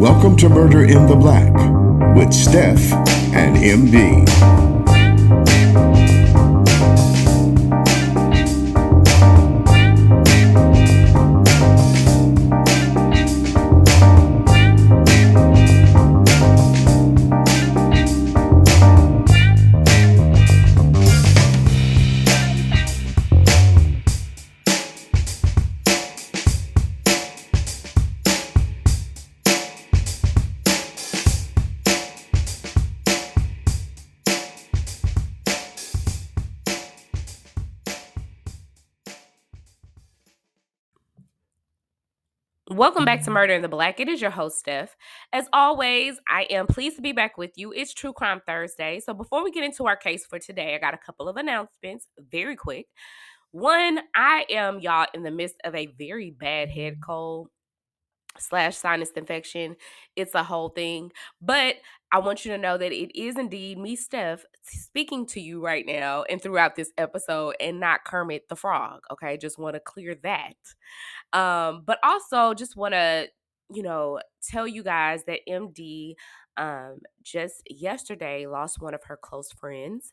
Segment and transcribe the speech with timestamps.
[0.00, 1.52] Welcome to Murder in the Black
[2.16, 2.90] with Steph
[3.34, 4.79] and MD.
[42.80, 44.00] Welcome back to Murder in the Black.
[44.00, 44.96] It is your host, Steph.
[45.34, 47.74] As always, I am pleased to be back with you.
[47.74, 49.00] It's True Crime Thursday.
[49.00, 52.06] So, before we get into our case for today, I got a couple of announcements
[52.30, 52.86] very quick.
[53.50, 57.48] One, I am, y'all, in the midst of a very bad head cold
[58.38, 59.76] slash sinus infection.
[60.16, 61.12] It's a whole thing.
[61.42, 61.76] But
[62.10, 65.84] I want you to know that it is indeed me, Steph, speaking to you right
[65.86, 69.00] now and throughout this episode and not Kermit the Frog.
[69.12, 69.36] Okay.
[69.36, 70.54] Just want to clear that.
[71.32, 73.28] Um, but also just want to,
[73.72, 76.14] you know, tell you guys that MD
[76.56, 80.12] um just yesterday lost one of her close friends.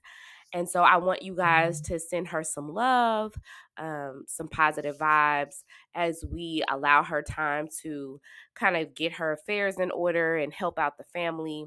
[0.53, 3.33] And so I want you guys to send her some love,
[3.77, 8.21] um, some positive vibes as we allow her time to
[8.55, 11.65] kind of get her affairs in order and help out the family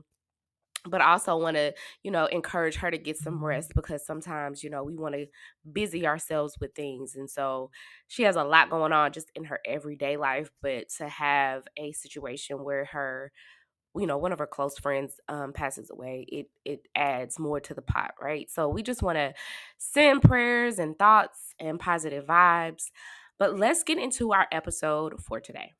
[0.89, 4.62] but I also want to, you know, encourage her to get some rest because sometimes,
[4.64, 5.27] you know, we want to
[5.70, 7.17] busy ourselves with things.
[7.17, 7.70] And so
[8.09, 11.92] she has a lot going on just in her everyday life, but to have a
[11.92, 13.33] situation where her
[13.97, 17.75] you know one of her close friends um, passes away it it adds more to
[17.75, 19.33] the pot right so we just want to
[19.78, 22.84] send prayers and thoughts and positive vibes
[23.39, 25.73] but let's get into our episode for today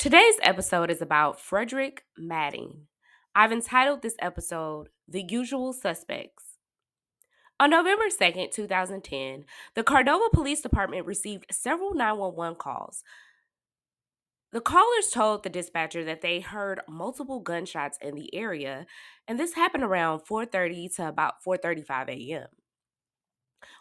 [0.00, 2.86] Today's episode is about Frederick Matting.
[3.34, 6.56] I've entitled this episode The Usual Suspects.
[7.60, 9.44] On November 2nd, 2010,
[9.74, 13.04] the Cordova Police Department received several 911 calls.
[14.52, 18.86] The callers told the dispatcher that they heard multiple gunshots in the area,
[19.28, 22.48] and this happened around 4:30 to about 4:35 a.m.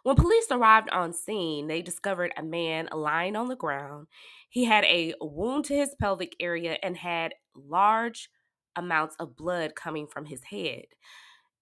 [0.03, 4.07] When police arrived on scene, they discovered a man lying on the ground.
[4.49, 8.29] He had a wound to his pelvic area and had large
[8.75, 10.85] amounts of blood coming from his head.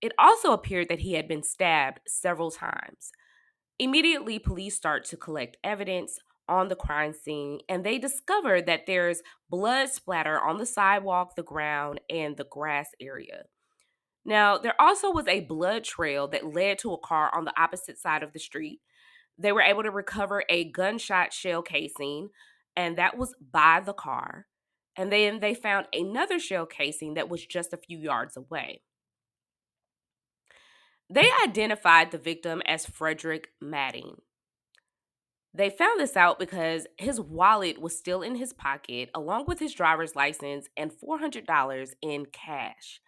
[0.02, 3.12] It also appeared that he had been stabbed several times.
[3.80, 9.22] Immediately, police start to collect evidence on the crime scene and they discover that there's
[9.50, 13.46] blood splatter on the sidewalk, the ground, and the grass area.
[14.28, 17.98] Now, there also was a blood trail that led to a car on the opposite
[17.98, 18.82] side of the street.
[19.38, 22.30] They were able to recover a gunshot shell casing,
[22.76, 24.48] and that was by the car.
[24.98, 28.82] And then they found another shell casing that was just a few yards away.
[31.10, 34.18] They identified the victim as Frederick Matting.
[35.54, 39.74] They found this out because his wallet was still in his pocket, along with his
[39.74, 43.00] driver's license and $400 in cash.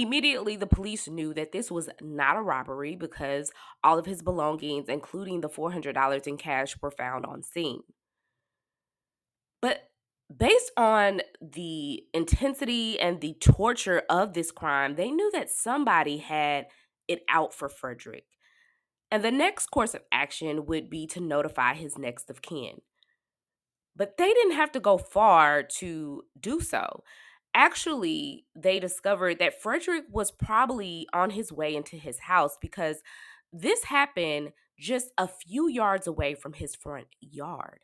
[0.00, 3.52] Immediately, the police knew that this was not a robbery because
[3.84, 7.82] all of his belongings, including the $400 in cash, were found on scene.
[9.60, 9.90] But
[10.34, 16.68] based on the intensity and the torture of this crime, they knew that somebody had
[17.06, 18.24] it out for Frederick.
[19.10, 22.80] And the next course of action would be to notify his next of kin.
[23.94, 27.02] But they didn't have to go far to do so
[27.54, 33.02] actually they discovered that Frederick was probably on his way into his house because
[33.52, 37.80] this happened just a few yards away from his front yard.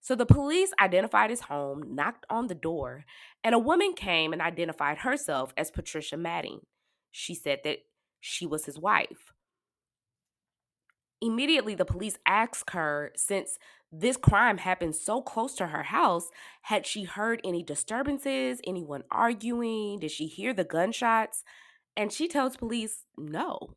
[0.00, 3.04] So the police identified his home, knocked on the door,
[3.44, 6.60] and a woman came and identified herself as Patricia Matting.
[7.10, 7.78] She said that
[8.20, 9.32] she was his wife.
[11.20, 13.58] Immediately, the police asked her, since
[13.90, 16.28] this crime happened so close to her house,
[16.62, 19.98] had she heard any disturbances, anyone arguing?
[20.00, 21.42] Did she hear the gunshots?
[21.96, 23.74] And she tells police, no.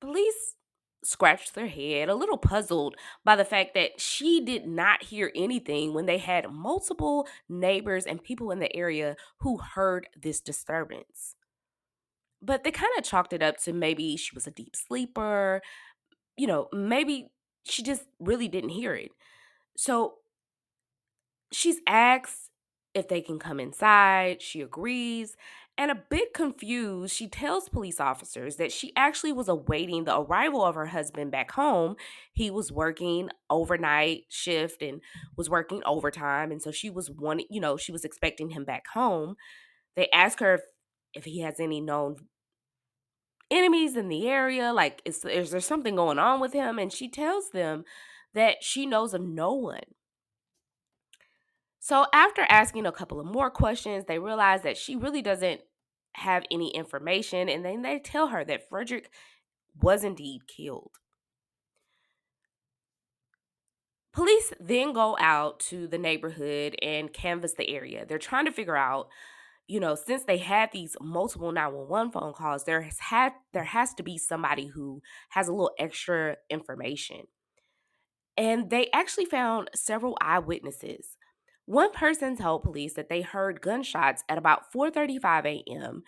[0.00, 0.54] Police
[1.02, 5.94] scratched their head, a little puzzled by the fact that she did not hear anything
[5.94, 11.36] when they had multiple neighbors and people in the area who heard this disturbance.
[12.42, 15.62] But they kind of chalked it up to maybe she was a deep sleeper,
[16.36, 17.30] you know, maybe
[17.66, 19.10] she just really didn't hear it.
[19.76, 20.14] So
[21.52, 22.50] she's asked
[22.94, 24.40] if they can come inside.
[24.40, 25.36] She agrees.
[25.78, 30.64] And a bit confused, she tells police officers that she actually was awaiting the arrival
[30.64, 31.96] of her husband back home.
[32.32, 35.02] He was working overnight shift and
[35.36, 36.50] was working overtime.
[36.50, 39.36] And so she was wanting, you know, she was expecting him back home.
[39.96, 40.60] They ask her if,
[41.12, 42.16] if he has any known
[43.50, 44.72] enemies in the area.
[44.72, 46.78] Like, is, is there something going on with him?
[46.78, 47.84] And she tells them
[48.34, 49.80] that she knows of no one.
[51.78, 55.60] So, after asking a couple of more questions, they realize that she really doesn't
[56.14, 57.48] have any information.
[57.48, 59.10] And then they tell her that Frederick
[59.80, 60.92] was indeed killed.
[64.12, 68.06] Police then go out to the neighborhood and canvass the area.
[68.06, 69.08] They're trying to figure out,
[69.68, 73.94] you know, since they had these multiple 911 phone calls, there has had there has
[73.94, 77.22] to be somebody who has a little extra information.
[78.36, 81.16] And they actually found several eyewitnesses.
[81.64, 86.02] One person told police that they heard gunshots at about 4:35 a.m.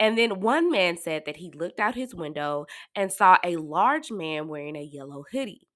[0.00, 2.66] And then one man said that he looked out his window
[2.96, 5.68] and saw a large man wearing a yellow hoodie.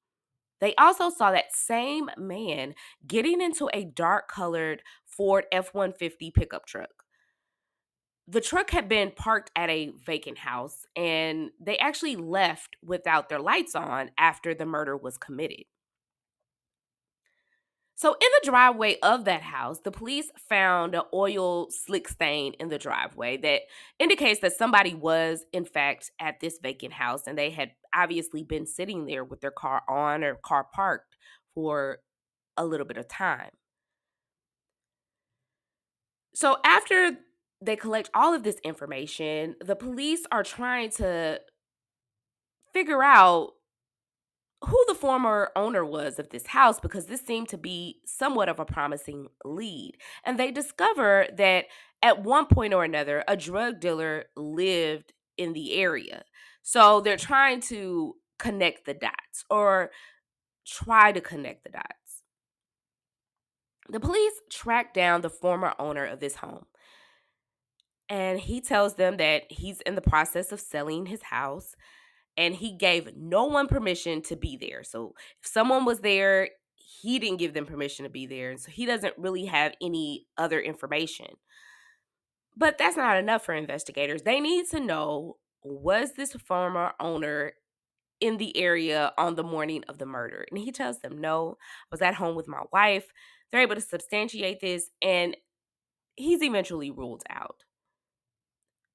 [0.60, 2.74] They also saw that same man
[3.06, 7.01] getting into a dark colored Ford F 150 pickup truck.
[8.28, 13.40] The truck had been parked at a vacant house, and they actually left without their
[13.40, 15.64] lights on after the murder was committed.
[17.94, 22.68] So, in the driveway of that house, the police found an oil slick stain in
[22.68, 23.62] the driveway that
[23.98, 28.66] indicates that somebody was, in fact, at this vacant house and they had obviously been
[28.66, 31.16] sitting there with their car on or car parked
[31.54, 31.98] for
[32.56, 33.50] a little bit of time.
[36.34, 37.18] So, after
[37.62, 41.40] they collect all of this information, the police are trying to
[42.72, 43.52] figure out
[44.64, 48.60] who the former owner was of this house because this seemed to be somewhat of
[48.60, 49.96] a promising lead.
[50.24, 51.66] And they discover that
[52.00, 56.24] at one point or another, a drug dealer lived in the area.
[56.62, 59.90] So they're trying to connect the dots or
[60.66, 62.22] try to connect the dots.
[63.88, 66.66] The police track down the former owner of this home.
[68.12, 71.74] And he tells them that he's in the process of selling his house
[72.36, 74.84] and he gave no one permission to be there.
[74.84, 78.50] So if someone was there, he didn't give them permission to be there.
[78.50, 81.28] And so he doesn't really have any other information.
[82.54, 84.22] But that's not enough for investigators.
[84.22, 87.54] They need to know was this former owner
[88.20, 90.44] in the area on the morning of the murder?
[90.50, 93.06] And he tells them, no, I was at home with my wife.
[93.50, 95.34] They're able to substantiate this, and
[96.16, 97.64] he's eventually ruled out.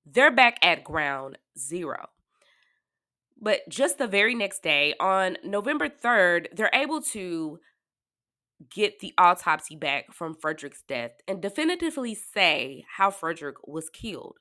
[0.10, 2.08] They're back at ground zero.
[3.40, 7.60] But just the very next day, on November 3rd, they're able to
[8.74, 14.38] get the autopsy back from Frederick's death and definitively say how Frederick was killed.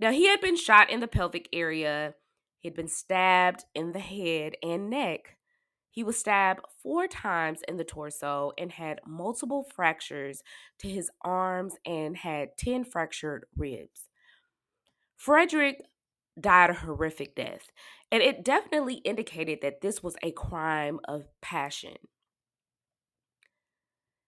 [0.00, 2.14] Now, he had been shot in the pelvic area,
[2.58, 5.36] he had been stabbed in the head and neck.
[5.90, 10.42] He was stabbed four times in the torso and had multiple fractures
[10.78, 14.08] to his arms and had 10 fractured ribs.
[15.24, 15.80] Frederick
[16.38, 17.70] died a horrific death.
[18.12, 21.96] And it definitely indicated that this was a crime of passion.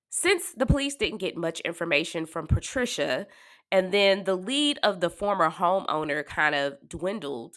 [0.09, 3.27] Since the police didn't get much information from Patricia,
[3.71, 7.57] and then the lead of the former homeowner kind of dwindled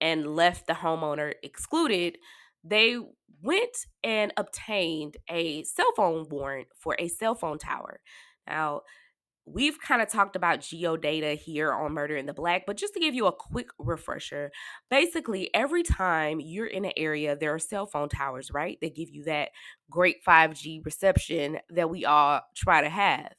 [0.00, 2.18] and left the homeowner excluded,
[2.62, 2.98] they
[3.42, 7.98] went and obtained a cell phone warrant for a cell phone tower.
[8.46, 8.82] Now,
[9.46, 13.00] we've kind of talked about geodata here on Murder in the Black, but just to
[13.00, 14.50] give you a quick refresher,
[14.90, 18.76] basically every time you're in an area, there are cell phone towers, right?
[18.80, 19.50] That give you that
[19.88, 23.32] great 5G reception that we all try to have.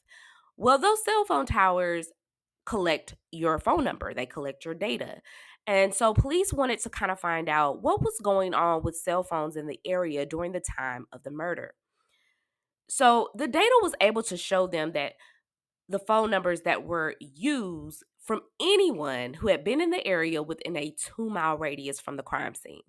[0.56, 2.08] Well, those cell phone towers
[2.66, 5.22] collect your phone number, they collect your data.
[5.68, 9.24] And so police wanted to kind of find out what was going on with cell
[9.24, 11.74] phones in the area during the time of the murder.
[12.90, 15.14] So the data was able to show them that
[15.90, 20.76] the phone numbers that were used from anyone who had been in the area within
[20.76, 22.82] a two mile radius from the crime scene.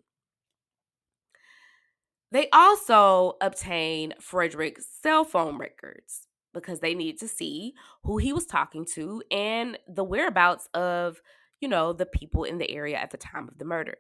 [2.30, 8.46] They also obtained Frederick's cell phone records because they needed to see who he was
[8.46, 11.20] talking to and the whereabouts of,
[11.60, 13.96] you know, the people in the area at the time of the murder.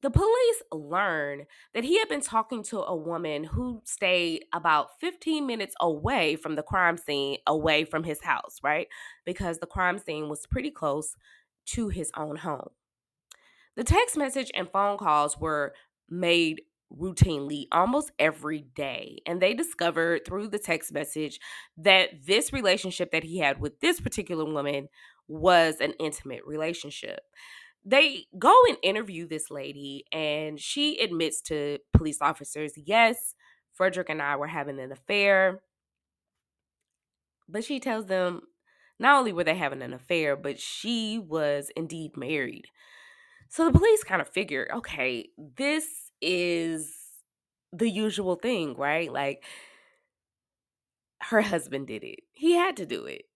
[0.00, 5.44] The police learned that he had been talking to a woman who stayed about 15
[5.44, 8.86] minutes away from the crime scene, away from his house, right?
[9.26, 11.16] Because the crime scene was pretty close
[11.66, 12.68] to his own home.
[13.76, 15.74] The text message and phone calls were
[16.08, 16.62] made
[16.96, 19.18] routinely almost every day.
[19.26, 21.38] And they discovered through the text message
[21.76, 24.88] that this relationship that he had with this particular woman
[25.26, 27.20] was an intimate relationship.
[27.84, 33.34] They go and interview this lady, and she admits to police officers, yes,
[33.72, 35.62] Frederick and I were having an affair.
[37.48, 38.42] But she tells them
[38.98, 42.66] not only were they having an affair, but she was indeed married.
[43.48, 45.86] So the police kind of figure, okay, this
[46.20, 46.94] is
[47.72, 49.12] the usual thing, right?
[49.12, 49.44] Like
[51.20, 52.20] her husband did it.
[52.32, 53.27] He had to do it.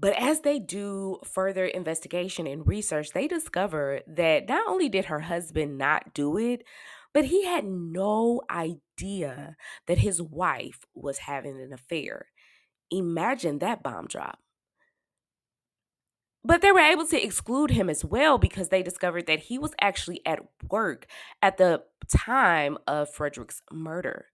[0.00, 5.20] But as they do further investigation and research, they discover that not only did her
[5.20, 6.64] husband not do it,
[7.12, 12.28] but he had no idea that his wife was having an affair.
[12.90, 14.38] Imagine that bomb drop.
[16.42, 19.74] But they were able to exclude him as well because they discovered that he was
[19.82, 20.40] actually at
[20.70, 21.06] work
[21.42, 24.26] at the time of Frederick's murder.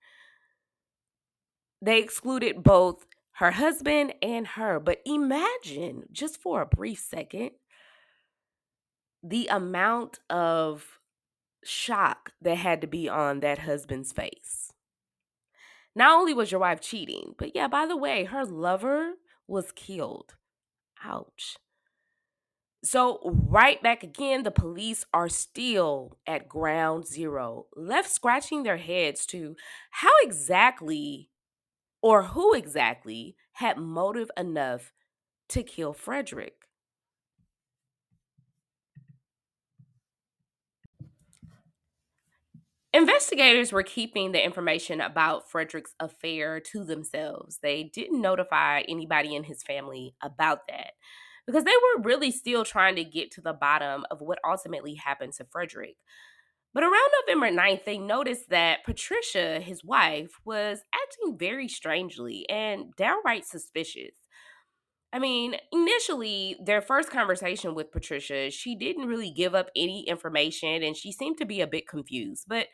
[1.82, 3.04] They excluded both
[3.36, 4.80] her husband and her.
[4.80, 7.50] But imagine, just for a brief second,
[9.22, 10.98] the amount of
[11.64, 14.72] shock that had to be on that husband's face.
[15.94, 19.14] Not only was your wife cheating, but yeah, by the way, her lover
[19.46, 20.34] was killed.
[21.04, 21.56] Ouch.
[22.84, 29.26] So, right back again, the police are still at ground zero, left scratching their heads
[29.26, 29.56] to
[29.90, 31.30] how exactly
[32.06, 34.92] or who exactly had motive enough
[35.48, 36.54] to kill Frederick.
[42.92, 47.58] Investigators were keeping the information about Frederick's affair to themselves.
[47.60, 50.92] They didn't notify anybody in his family about that
[51.44, 55.32] because they were really still trying to get to the bottom of what ultimately happened
[55.38, 55.96] to Frederick.
[56.76, 62.94] But around November 9th, they noticed that Patricia, his wife, was acting very strangely and
[62.96, 64.12] downright suspicious.
[65.10, 70.82] I mean, initially, their first conversation with Patricia, she didn't really give up any information
[70.82, 72.44] and she seemed to be a bit confused.
[72.46, 72.66] But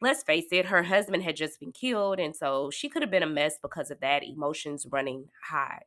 [0.00, 3.24] let's face it, her husband had just been killed, and so she could have been
[3.24, 5.82] a mess because of that, emotions running high.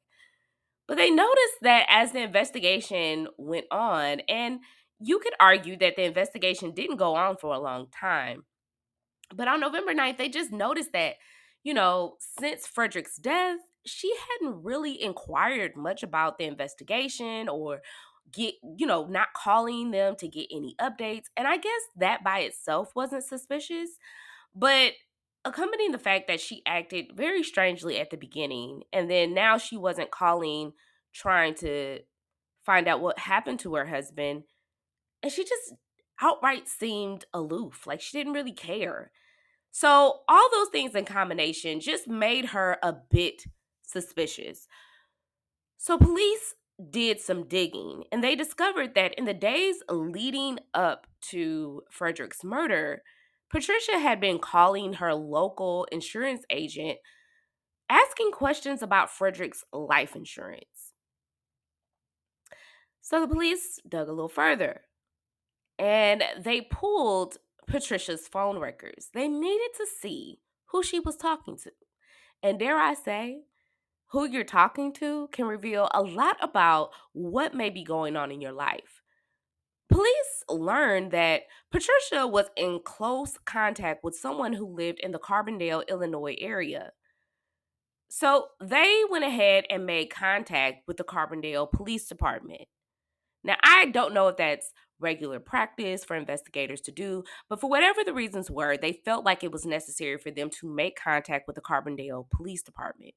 [0.89, 4.59] But they noticed that as the investigation went on, and
[5.01, 8.43] you could argue that the investigation didn't go on for a long time.
[9.33, 11.15] But on November 9th, they just noticed that,
[11.63, 17.81] you know, since Frederick's death, she hadn't really inquired much about the investigation or
[18.31, 21.25] get, you know, not calling them to get any updates.
[21.35, 23.89] And I guess that by itself wasn't suspicious.
[24.53, 24.93] But
[25.45, 29.75] accompanying the fact that she acted very strangely at the beginning and then now she
[29.75, 30.73] wasn't calling
[31.13, 31.99] trying to
[32.63, 34.43] find out what happened to her husband
[35.23, 35.73] and she just
[36.21, 39.11] outright seemed aloof like she didn't really care
[39.71, 43.45] so all those things in combination just made her a bit
[43.83, 44.67] suspicious.
[45.77, 46.55] So police
[46.89, 53.01] did some digging and they discovered that in the days leading up to Frederick's murder,
[53.49, 56.97] Patricia had been calling her local insurance agent
[57.89, 60.93] asking questions about Frederick's life insurance.
[63.01, 64.81] So the police dug a little further
[65.81, 69.09] and they pulled Patricia's phone records.
[69.13, 71.71] They needed to see who she was talking to.
[72.43, 73.39] And dare I say,
[74.11, 78.41] who you're talking to can reveal a lot about what may be going on in
[78.41, 79.01] your life.
[79.89, 85.87] Police learned that Patricia was in close contact with someone who lived in the Carbondale,
[85.89, 86.91] Illinois area.
[88.07, 92.67] So they went ahead and made contact with the Carbondale Police Department.
[93.43, 94.71] Now, I don't know if that's
[95.01, 99.43] regular practice for investigators to do, but for whatever the reasons were, they felt like
[99.43, 103.13] it was necessary for them to make contact with the Carbondale Police Department.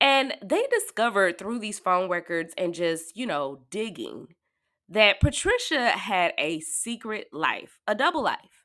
[0.00, 4.28] And they discovered through these phone records and just, you know, digging
[4.88, 8.64] that Patricia had a secret life, a double life.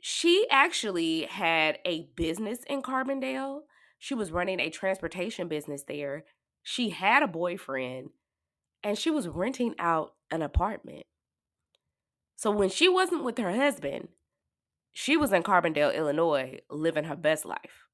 [0.00, 3.60] She actually had a business in Carbondale.
[3.98, 6.24] She was running a transportation business there.
[6.62, 8.10] She had a boyfriend
[8.84, 11.04] and she was renting out an apartment.
[12.36, 14.08] So when she wasn't with her husband,
[14.92, 17.88] she was in Carbondale, Illinois, living her best life.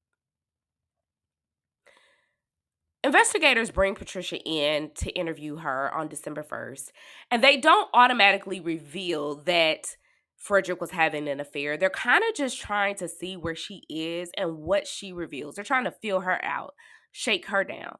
[3.03, 6.91] Investigators bring Patricia in to interview her on December 1st,
[7.31, 9.95] and they don't automatically reveal that
[10.35, 11.77] Frederick was having an affair.
[11.77, 15.55] They're kind of just trying to see where she is and what she reveals.
[15.55, 16.75] They're trying to feel her out,
[17.11, 17.97] shake her down.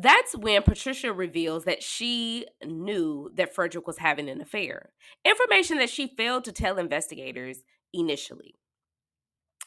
[0.00, 4.90] That's when Patricia reveals that she knew that Frederick was having an affair,
[5.24, 8.54] information that she failed to tell investigators initially.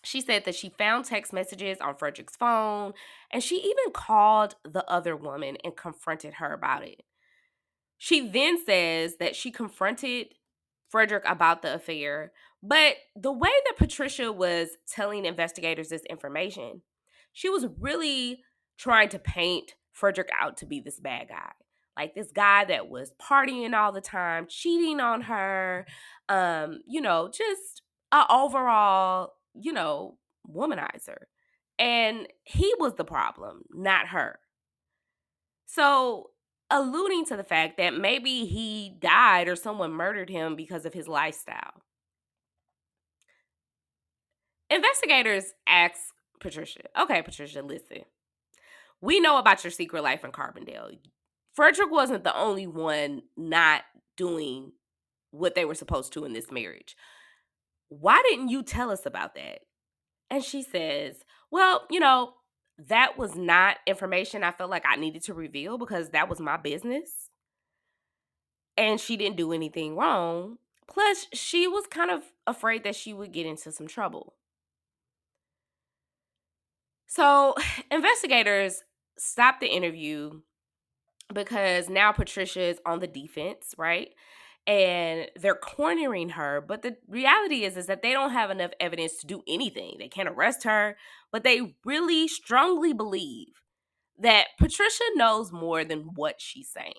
[0.04, 2.94] She said that she found text messages on Frederick's phone
[3.30, 7.04] and she even called the other woman and confronted her about it.
[7.98, 10.28] She then says that she confronted
[10.88, 12.32] Frederick about the affair,
[12.64, 16.84] but the way that Patricia was telling investigators this information,
[17.34, 18.44] she was really
[18.78, 21.52] trying to paint Frederick out to be this bad guy.
[21.98, 25.86] Like this guy that was partying all the time, cheating on her,
[26.30, 27.82] um, you know, just
[28.12, 30.18] a overall, you know,
[30.50, 31.18] womanizer.
[31.78, 34.40] And he was the problem, not her.
[35.66, 36.30] So,
[36.70, 41.08] alluding to the fact that maybe he died or someone murdered him because of his
[41.08, 41.84] lifestyle.
[44.70, 46.00] Investigators ask
[46.40, 48.04] Patricia, okay, Patricia, listen.
[49.02, 51.00] We know about your secret life in Carbondale.
[51.54, 53.82] Frederick wasn't the only one not
[54.16, 54.72] doing
[55.32, 56.96] what they were supposed to in this marriage.
[57.90, 59.60] Why didn't you tell us about that?
[60.30, 62.34] And she says, Well, you know,
[62.88, 66.58] that was not information I felt like I needed to reveal because that was my
[66.58, 67.30] business.
[68.78, 70.58] And she didn't do anything wrong.
[70.88, 74.36] Plus, she was kind of afraid that she would get into some trouble.
[77.08, 77.56] So,
[77.92, 78.84] investigators
[79.22, 80.42] stopped the interview
[81.34, 84.10] because now Patricia is on the defense, right?
[84.68, 89.18] And they're cornering her, but the reality is is that they don't have enough evidence
[89.18, 89.96] to do anything.
[89.98, 90.98] They can't arrest her,
[91.32, 93.62] but they really strongly believe
[94.20, 96.94] that Patricia knows more than what she's saying.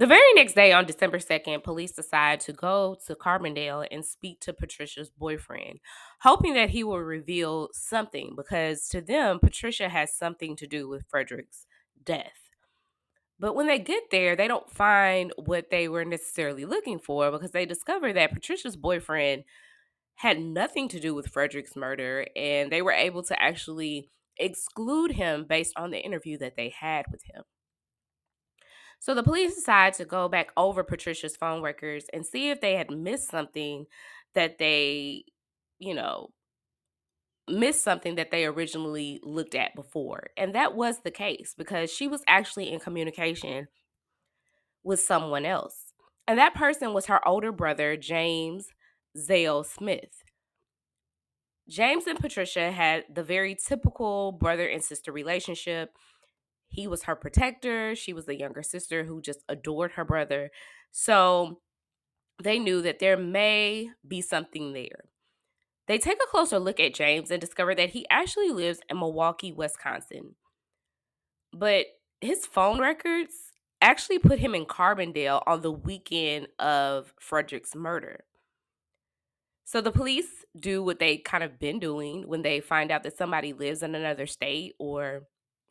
[0.00, 4.40] The very next day, on December 2nd, police decide to go to Carbondale and speak
[4.40, 5.78] to Patricia's boyfriend,
[6.22, 11.04] hoping that he will reveal something because to them, Patricia has something to do with
[11.10, 11.66] Frederick's
[12.02, 12.48] death.
[13.38, 17.50] But when they get there, they don't find what they were necessarily looking for because
[17.50, 19.44] they discover that Patricia's boyfriend
[20.14, 25.44] had nothing to do with Frederick's murder and they were able to actually exclude him
[25.46, 27.42] based on the interview that they had with him.
[29.00, 32.76] So the police decide to go back over Patricia's phone records and see if they
[32.76, 33.86] had missed something
[34.34, 35.24] that they,
[35.78, 36.30] you know,
[37.48, 40.28] missed something that they originally looked at before.
[40.36, 43.68] And that was the case because she was actually in communication
[44.84, 45.92] with someone else.
[46.28, 48.68] And that person was her older brother, James
[49.18, 50.22] Zale Smith.
[51.68, 55.90] James and Patricia had the very typical brother and sister relationship.
[56.70, 57.94] He was her protector.
[57.94, 60.50] She was the younger sister who just adored her brother.
[60.92, 61.60] So
[62.42, 65.04] they knew that there may be something there.
[65.88, 69.52] They take a closer look at James and discover that he actually lives in Milwaukee,
[69.52, 70.36] Wisconsin.
[71.52, 71.86] But
[72.20, 73.34] his phone records
[73.82, 78.24] actually put him in Carbondale on the weekend of Frederick's murder.
[79.64, 83.16] So the police do what they kind of been doing when they find out that
[83.16, 85.22] somebody lives in another state or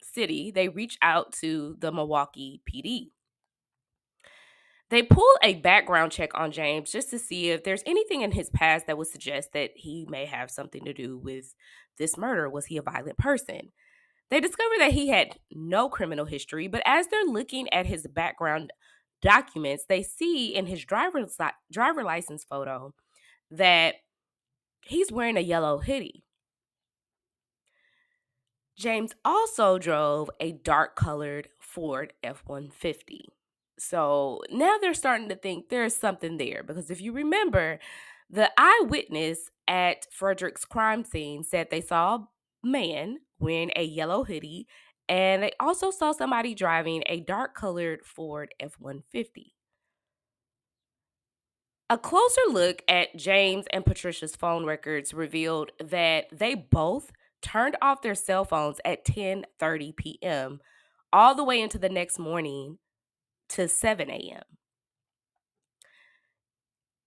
[0.02, 0.52] city.
[0.52, 3.12] They reach out to the Milwaukee PD.
[4.90, 8.50] They pull a background check on James just to see if there's anything in his
[8.50, 11.54] past that would suggest that he may have something to do with
[12.00, 12.50] this murder.
[12.50, 13.72] Was he a violent person?
[14.32, 18.72] They discover that he had no criminal history, but as they're looking at his background
[19.22, 21.38] documents, they see in his driver's
[21.72, 22.94] driver license photo
[23.52, 23.96] that
[24.82, 26.24] he's wearing a yellow hoodie.
[28.80, 33.26] James also drove a dark colored Ford F 150.
[33.78, 37.80] So now they're starting to think there's something there because if you remember,
[38.30, 42.28] the eyewitness at Frederick's crime scene said they saw a
[42.64, 44.66] man wearing a yellow hoodie
[45.10, 49.56] and they also saw somebody driving a dark colored Ford F 150.
[51.90, 58.02] A closer look at James and Patricia's phone records revealed that they both turned off
[58.02, 60.60] their cell phones at 10:30 p.m.
[61.12, 62.78] all the way into the next morning
[63.50, 64.44] to 7 a.m.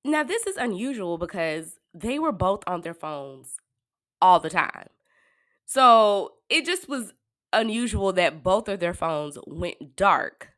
[0.04, 3.56] Now, this is unusual because they were both on their phones
[4.20, 4.88] all the time.
[5.64, 7.12] So it just was
[7.52, 10.48] unusual that both of their phones went dark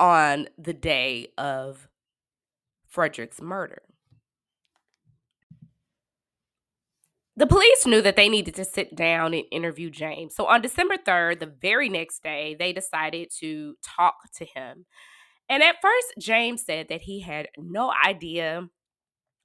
[0.00, 1.88] on the day of
[2.86, 3.82] Frederick's murder.
[7.38, 10.34] The police knew that they needed to sit down and interview James.
[10.34, 14.86] So on December 3rd, the very next day, they decided to talk to him.
[15.48, 18.66] And at first, James said that he had no idea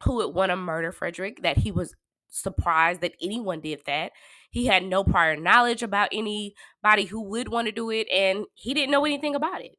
[0.02, 1.94] who would want to murder Frederick, that he was
[2.30, 4.14] surprised that anyone did that.
[4.50, 8.74] He had no prior knowledge about anybody who would want to do it, and he
[8.74, 9.76] didn't know anything about it.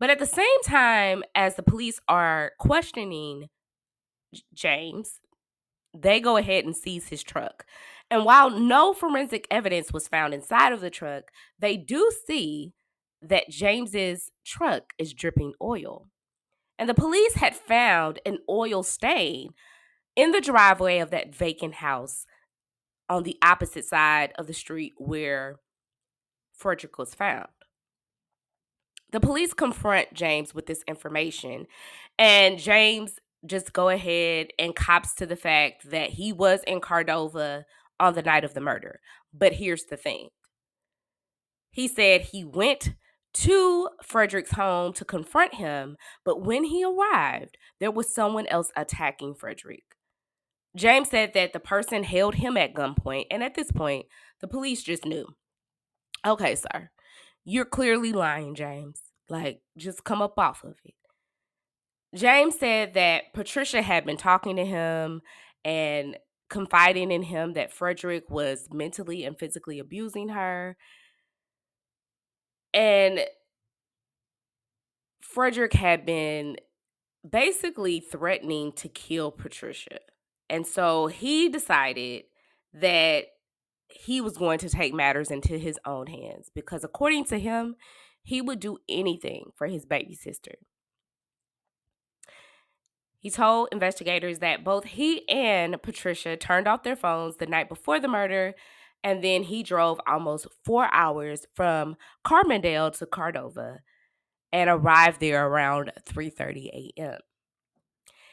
[0.00, 3.46] But at the same time, as the police are questioning
[4.52, 5.20] James,
[5.94, 7.64] they go ahead and seize his truck.
[8.10, 11.24] And while no forensic evidence was found inside of the truck,
[11.58, 12.72] they do see
[13.22, 16.08] that James's truck is dripping oil.
[16.78, 19.50] And the police had found an oil stain
[20.16, 22.26] in the driveway of that vacant house
[23.08, 25.56] on the opposite side of the street where
[26.52, 27.48] Frederick was found.
[29.10, 31.66] The police confront James with this information,
[32.18, 37.64] and James just go ahead and cops to the fact that he was in Cordova
[37.98, 39.00] on the night of the murder.
[39.32, 40.28] But here's the thing.
[41.70, 42.94] He said he went
[43.34, 49.34] to Frederick's home to confront him, but when he arrived, there was someone else attacking
[49.34, 49.84] Frederick.
[50.76, 54.06] James said that the person held him at gunpoint, and at this point,
[54.40, 55.26] the police just knew.
[56.26, 56.90] Okay, sir,
[57.44, 59.00] you're clearly lying, James.
[59.28, 60.94] Like, just come up off of it.
[62.14, 65.22] James said that Patricia had been talking to him
[65.64, 66.16] and
[66.50, 70.76] confiding in him that Frederick was mentally and physically abusing her.
[72.74, 73.20] And
[75.22, 76.56] Frederick had been
[77.28, 79.98] basically threatening to kill Patricia.
[80.50, 82.24] And so he decided
[82.74, 83.24] that
[83.88, 87.76] he was going to take matters into his own hands because, according to him,
[88.22, 90.56] he would do anything for his baby sister.
[93.22, 98.00] He told investigators that both he and Patricia turned off their phones the night before
[98.00, 98.54] the murder,
[99.04, 103.78] and then he drove almost four hours from Carbondale to Cordova
[104.52, 106.66] and arrived there around 3:30
[106.98, 107.20] a.m.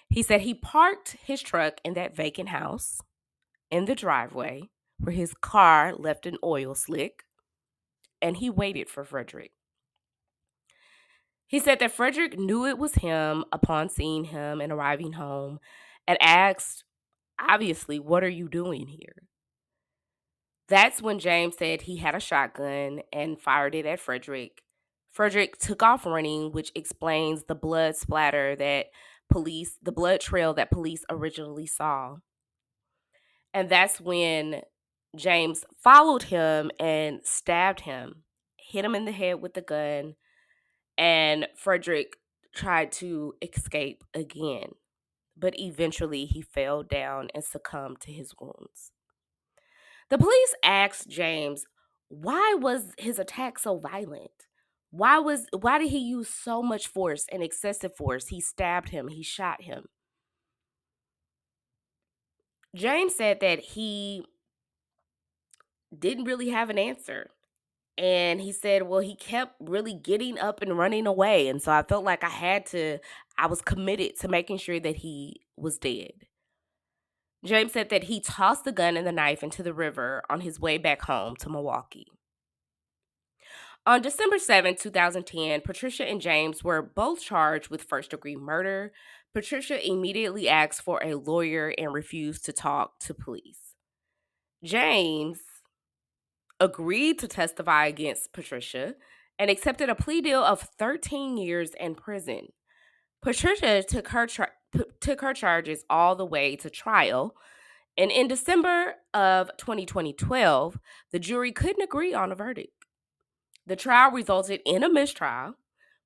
[0.10, 3.00] He said he parked his truck in that vacant house
[3.70, 7.26] in the driveway where his car left an oil slick,
[8.24, 9.52] and he waited for Frederick.
[11.50, 15.60] He said that Frederick knew it was him upon seeing him and arriving home
[16.08, 16.84] and asked,
[17.42, 19.24] obviously, what are you doing here?
[20.68, 24.62] That's when James said he had a shotgun and fired it at Frederick.
[25.12, 28.92] Frederick took off running, which explains the blood splatter that
[29.28, 32.18] police, the blood trail that police originally saw.
[33.56, 34.62] And that's when
[35.16, 38.22] James followed him and stabbed him,
[38.56, 40.14] hit him in the head with the gun,
[41.00, 42.18] and Frederick
[42.54, 44.74] tried to escape again,
[45.38, 48.92] but eventually he fell down and succumbed to his wounds.
[50.10, 51.66] The police asked James,
[52.10, 54.48] why was his attack so violent?
[54.92, 58.28] Why was why did he use so much force and excessive force?
[58.28, 59.86] He stabbed him, he shot him.
[62.76, 64.26] James said that he
[65.98, 67.30] didn't really have an answer.
[68.00, 71.50] And he said, well, he kept really getting up and running away.
[71.50, 73.00] And so I felt like I had to,
[73.38, 76.14] I was committed to making sure that he was dead.
[77.44, 80.62] James said that he tossed the gun and the knife into the river on his
[80.62, 82.08] way back home to Milwaukee.
[83.86, 88.94] On December 7, 2010, Patricia and James were both charged with first degree murder.
[89.34, 93.76] Patricia immediately asked for a lawyer and refused to talk to police.
[94.64, 95.40] James
[96.60, 98.96] agreed to testify against Patricia
[99.38, 102.48] and accepted a plea deal of 13 years in prison.
[103.22, 104.52] Patricia took her tra-
[105.00, 107.36] took her charges all the way to trial,
[107.98, 110.80] and in December of 2012,
[111.12, 112.72] the jury couldn't agree on a verdict.
[113.66, 115.56] The trial resulted in a mistrial.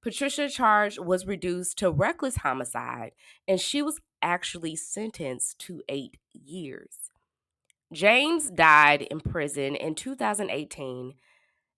[0.01, 3.11] Patricia's charge was reduced to reckless homicide,
[3.47, 7.02] and she was actually sentenced to eight years.
[7.93, 11.13] James died in prison in 2018,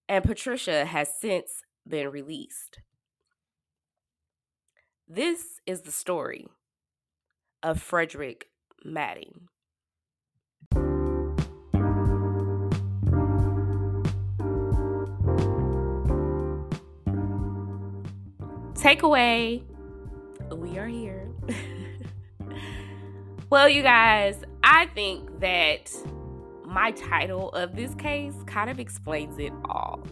[0.08, 2.80] and Patricia has since been released.
[5.08, 6.48] This is the story
[7.62, 8.48] of Frederick
[8.84, 9.50] Matting.
[18.74, 19.64] Takeaway
[20.52, 21.28] we are here.
[23.50, 25.92] well, you guys, I think that
[26.66, 30.06] my title of this case kind of explains it all.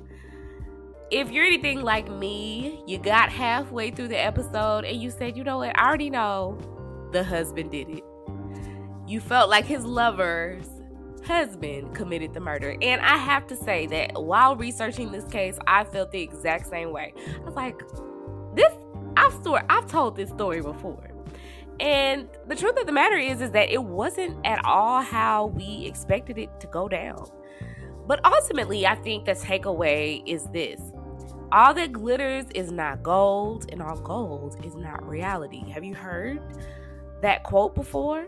[1.10, 5.44] If you're anything like me, you got halfway through the episode and you said, you
[5.44, 6.60] know what, I already know
[7.12, 8.04] the husband did it.
[9.08, 10.70] You felt like his lover's
[11.26, 12.78] husband committed the murder.
[12.80, 16.92] And I have to say that while researching this case, I felt the exact same
[16.92, 17.14] way.
[17.38, 17.82] I was like,
[18.56, 18.72] this
[19.18, 21.13] I've story I've told this story before.
[21.80, 25.86] And the truth of the matter is is that it wasn't at all how we
[25.86, 27.26] expected it to go down.
[28.06, 30.82] But ultimately, I think the takeaway is this.
[31.52, 35.70] All that glitters is not gold, and all gold is not reality.
[35.70, 36.42] Have you heard
[37.22, 38.26] that quote before?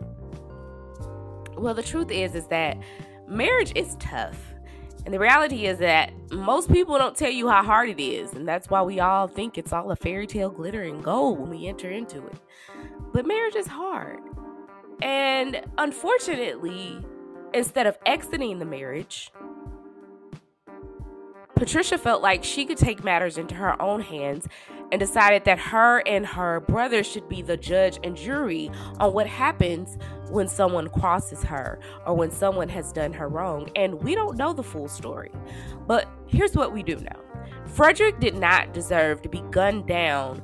[1.56, 2.78] Well, the truth is is that
[3.26, 4.38] marriage is tough.
[5.06, 8.46] And the reality is that most people don't tell you how hard it is, and
[8.46, 11.68] that's why we all think it's all a fairy tale glitter and gold when we
[11.68, 12.34] enter into it.
[13.12, 14.18] But marriage is hard.
[15.00, 17.06] And unfortunately,
[17.54, 19.30] instead of exiting the marriage,
[21.54, 24.48] Patricia felt like she could take matters into her own hands
[24.90, 29.28] and decided that her and her brother should be the judge and jury on what
[29.28, 29.98] happens
[30.30, 33.70] when someone crosses her or when someone has done her wrong.
[33.76, 35.30] And we don't know the full story.
[35.86, 37.20] But here's what we do know
[37.66, 40.42] Frederick did not deserve to be gunned down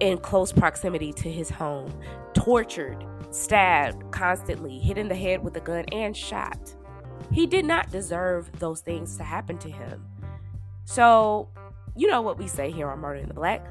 [0.00, 1.92] in close proximity to his home,
[2.34, 6.74] tortured, stabbed constantly, hit in the head with a gun, and shot.
[7.32, 10.04] He did not deserve those things to happen to him.
[10.84, 11.48] So,
[11.96, 13.66] you know what we say here on Murder in the Black.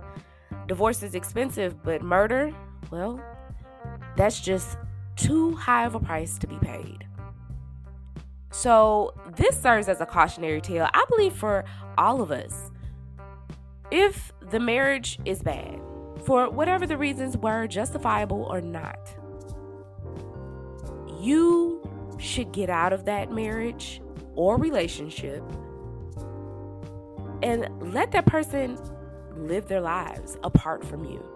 [0.68, 2.54] Divorce is expensive, but murder,
[2.90, 3.22] well,
[4.16, 4.78] that's just
[5.16, 7.06] too high of a price to be paid.
[8.52, 11.66] So, this serves as a cautionary tale, I believe, for
[11.98, 12.72] all of us.
[13.90, 15.80] If the marriage is bad,
[16.26, 19.16] for whatever the reasons were, justifiable or not,
[21.20, 21.82] you
[22.20, 24.02] should get out of that marriage
[24.36, 25.44] or relationship
[27.42, 28.78] and let that person
[29.36, 31.33] live their lives apart from you.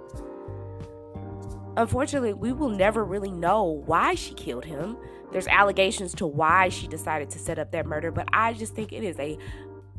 [1.77, 4.97] Unfortunately, we will never really know why she killed him.
[5.31, 8.91] There's allegations to why she decided to set up that murder, but I just think
[8.91, 9.37] it is a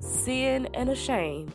[0.00, 1.52] sin and a shame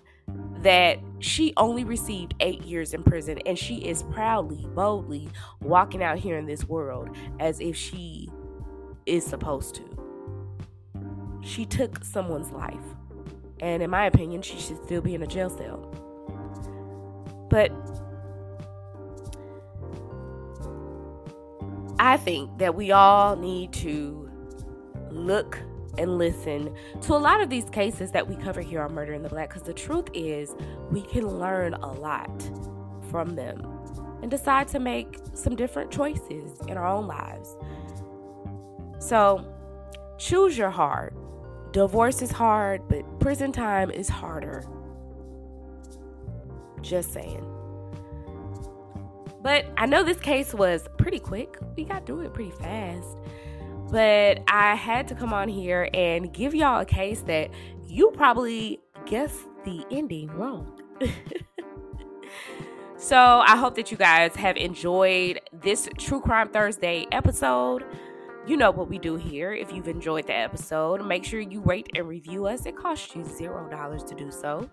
[0.60, 5.28] that she only received eight years in prison and she is proudly, boldly
[5.62, 7.10] walking out here in this world
[7.42, 8.30] as if she
[9.06, 9.84] is supposed to.
[11.42, 12.76] She took someone's life.
[13.60, 15.80] And in my opinion, she should still be in a jail cell.
[17.50, 17.72] But
[22.00, 24.30] I think that we all need to
[25.12, 25.60] look
[25.98, 29.22] and listen to a lot of these cases that we cover here on Murder in
[29.22, 30.56] the Black because the truth is
[30.92, 32.50] we can learn a lot
[33.12, 33.62] from them
[34.22, 37.56] and decide to make some different choices in our own lives.
[39.00, 39.46] So
[40.18, 41.14] choose your heart.
[41.74, 44.64] Divorce is hard, but prison time is harder.
[46.82, 47.53] Just saying.
[49.44, 51.58] But I know this case was pretty quick.
[51.76, 53.18] We got through it pretty fast.
[53.92, 57.52] But I had to come on here and give y'all a case that
[57.86, 60.82] you probably guessed the ending wrong.
[62.98, 67.84] so I hope that you guys have enjoyed this True Crime Thursday episode
[68.46, 69.54] you know what we do here.
[69.54, 72.66] If you've enjoyed the episode, make sure you rate and review us.
[72.66, 74.70] It costs you zero dollars to do so.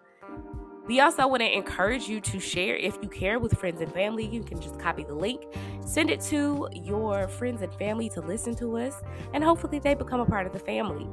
[0.87, 4.27] We also want to encourage you to share if you care with friends and family.
[4.27, 5.45] You can just copy the link,
[5.87, 8.95] send it to your friends and family to listen to us,
[9.33, 11.07] and hopefully they become a part of the family.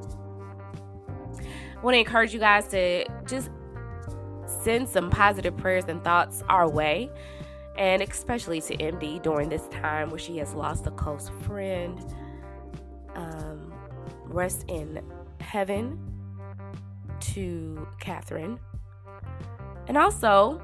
[1.78, 3.52] I want to encourage you guys to just
[4.48, 7.12] send some positive prayers and thoughts our way,
[7.78, 12.04] and especially to MD during this time where she has lost a close friend
[13.16, 13.74] um,
[14.26, 15.02] rest in
[15.40, 16.00] heaven
[17.20, 18.60] to Catherine.
[19.88, 20.62] And also,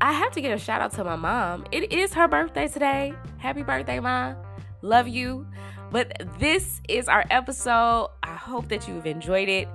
[0.00, 1.66] I have to give a shout out to my mom.
[1.72, 3.14] It is her birthday today.
[3.38, 4.36] Happy birthday, Mom.
[4.82, 5.46] Love you.
[5.90, 8.10] But this is our episode.
[8.22, 9.68] I hope that you've enjoyed it.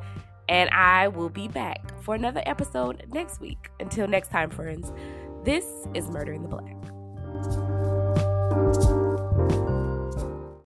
[0.47, 3.69] And I will be back for another episode next week.
[3.79, 4.91] Until next time, friends,
[5.43, 6.75] this is Murder in the Black.